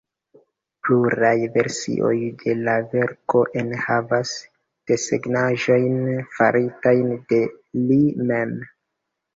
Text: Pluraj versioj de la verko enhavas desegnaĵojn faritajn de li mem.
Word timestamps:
Pluraj 0.85 1.33
versioj 1.57 2.13
de 2.39 2.55
la 2.69 2.75
verko 2.95 3.43
enhavas 3.63 4.33
desegnaĵojn 4.95 6.03
faritajn 6.41 7.17
de 7.33 7.45
li 7.89 8.05
mem. 8.35 8.61